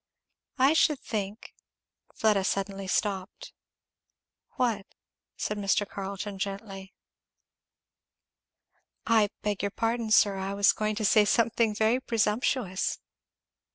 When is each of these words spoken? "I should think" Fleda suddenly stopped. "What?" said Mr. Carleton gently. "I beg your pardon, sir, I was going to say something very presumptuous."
"I 0.57 0.73
should 0.73 0.99
think" 0.99 1.53
Fleda 2.15 2.43
suddenly 2.43 2.87
stopped. 2.87 3.53
"What?" 4.53 4.87
said 5.37 5.59
Mr. 5.59 5.87
Carleton 5.87 6.39
gently. 6.39 6.95
"I 9.05 9.29
beg 9.43 9.61
your 9.61 9.69
pardon, 9.69 10.09
sir, 10.09 10.37
I 10.37 10.55
was 10.55 10.73
going 10.73 10.95
to 10.95 11.05
say 11.05 11.23
something 11.23 11.75
very 11.75 11.99
presumptuous." 11.99 12.97